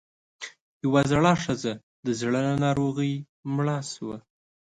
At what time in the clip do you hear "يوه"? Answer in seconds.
0.83-1.01